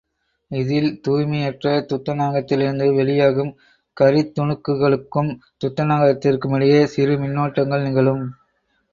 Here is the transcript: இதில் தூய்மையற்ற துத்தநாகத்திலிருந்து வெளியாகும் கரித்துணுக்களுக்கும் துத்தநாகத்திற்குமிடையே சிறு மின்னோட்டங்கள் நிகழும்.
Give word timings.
இதில் 0.51 0.87
தூய்மையற்ற 1.07 1.73
துத்தநாகத்திலிருந்து 1.89 2.95
வெளியாகும் 2.95 3.51
கரித்துணுக்களுக்கும் 3.97 5.29
துத்தநாகத்திற்குமிடையே 5.63 6.81
சிறு 6.85 7.15
மின்னோட்டங்கள் 7.17 7.85
நிகழும். 7.87 8.25